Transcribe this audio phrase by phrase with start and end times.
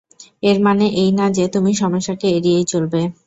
[0.43, 3.01] এর মানে এই না যে, তুমি সমস্যাকে এড়িয়েই চলবে।